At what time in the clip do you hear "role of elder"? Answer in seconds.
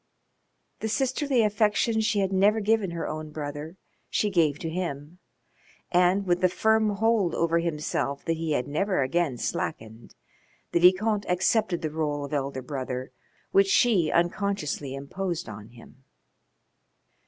11.91-12.63